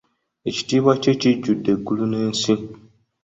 Ekitiibwa 0.49 0.93
kye 1.01 1.13
kijjudde 1.21 1.69
eggulu 1.75 2.03
n’ensi. 2.07 2.53